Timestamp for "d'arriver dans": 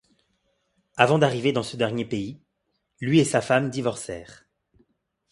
1.19-1.61